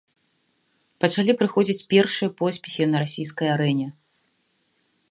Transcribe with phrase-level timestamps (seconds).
[1.05, 3.87] Пачалі прыходзіць першыя поспехі на расійскай арэне.